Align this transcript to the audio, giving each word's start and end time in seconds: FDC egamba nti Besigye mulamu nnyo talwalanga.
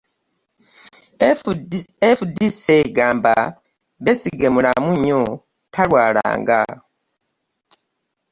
FDC 2.17 2.61
egamba 2.85 3.33
nti 3.47 3.53
Besigye 4.03 4.47
mulamu 4.55 4.89
nnyo 4.95 5.21
talwalanga. 5.73 6.61